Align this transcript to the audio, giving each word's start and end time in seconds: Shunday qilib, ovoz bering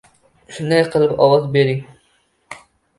Shunday 0.57 0.81
qilib, 0.97 1.13
ovoz 1.27 1.47
bering 1.59 1.87